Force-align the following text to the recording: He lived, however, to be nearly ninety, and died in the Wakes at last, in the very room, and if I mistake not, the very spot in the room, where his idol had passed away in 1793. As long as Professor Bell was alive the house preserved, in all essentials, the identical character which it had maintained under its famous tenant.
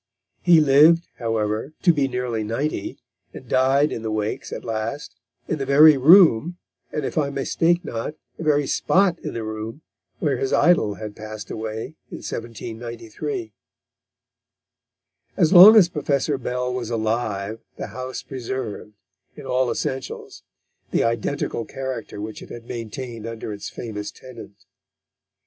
He 0.41 0.59
lived, 0.59 1.05
however, 1.19 1.73
to 1.83 1.93
be 1.93 2.07
nearly 2.07 2.43
ninety, 2.43 2.97
and 3.35 3.47
died 3.47 3.91
in 3.91 4.01
the 4.01 4.09
Wakes 4.09 4.51
at 4.51 4.65
last, 4.65 5.15
in 5.47 5.59
the 5.59 5.63
very 5.67 5.95
room, 5.95 6.57
and 6.91 7.05
if 7.05 7.19
I 7.19 7.29
mistake 7.29 7.85
not, 7.85 8.15
the 8.35 8.43
very 8.43 8.65
spot 8.65 9.19
in 9.19 9.35
the 9.35 9.43
room, 9.43 9.83
where 10.17 10.37
his 10.37 10.53
idol 10.53 10.95
had 10.95 11.15
passed 11.15 11.51
away 11.51 11.97
in 12.09 12.17
1793. 12.17 13.53
As 15.37 15.53
long 15.53 15.75
as 15.75 15.87
Professor 15.87 16.39
Bell 16.39 16.73
was 16.73 16.89
alive 16.89 17.59
the 17.77 17.89
house 17.93 18.23
preserved, 18.23 18.93
in 19.35 19.45
all 19.45 19.69
essentials, 19.69 20.41
the 20.89 21.03
identical 21.03 21.63
character 21.63 22.19
which 22.19 22.41
it 22.41 22.49
had 22.49 22.65
maintained 22.65 23.27
under 23.27 23.53
its 23.53 23.69
famous 23.69 24.09
tenant. 24.11 24.65